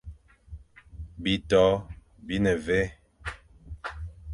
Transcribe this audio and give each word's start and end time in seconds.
Bitô 1.21 1.63
bi 2.25 2.35
ne 2.43 2.51
mvè, 2.57 2.81